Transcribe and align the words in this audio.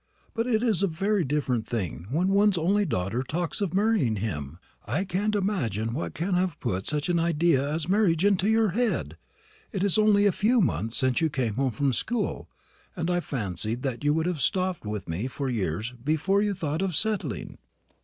But 0.33 0.47
it 0.47 0.63
is 0.63 0.81
a 0.81 0.87
very 0.87 1.23
different 1.23 1.67
thing 1.67 2.07
when 2.09 2.29
one's 2.29 2.57
only 2.57 2.85
daughter 2.85 3.21
talks 3.21 3.61
of 3.61 3.75
marrying 3.75 4.15
him. 4.15 4.57
I 4.87 5.05
can't 5.05 5.35
imagine 5.35 5.93
what 5.93 6.15
can 6.15 6.33
have 6.33 6.59
put 6.59 6.87
such 6.87 7.07
an 7.07 7.19
idea 7.19 7.71
as 7.71 7.87
marriage 7.87 8.25
into 8.25 8.49
your 8.49 8.69
head. 8.69 9.15
It 9.71 9.83
is 9.83 9.99
only 9.99 10.25
a 10.25 10.31
few 10.31 10.59
months 10.59 10.97
since 10.97 11.21
you 11.21 11.29
came 11.29 11.53
home 11.53 11.69
from 11.69 11.93
school; 11.93 12.49
and 12.95 13.11
I 13.11 13.19
fancied 13.19 13.83
that 13.83 14.03
you 14.03 14.11
would 14.15 14.25
have 14.25 14.41
stopped 14.41 14.87
with 14.87 15.07
me 15.07 15.27
for 15.27 15.51
years 15.51 15.93
before 16.03 16.41
you 16.41 16.55
thought 16.55 16.81
of 16.81 16.95
settling." 16.95 17.59